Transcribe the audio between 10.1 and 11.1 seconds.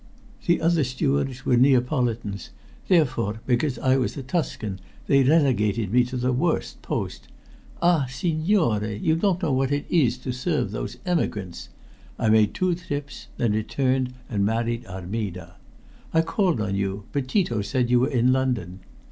to serve those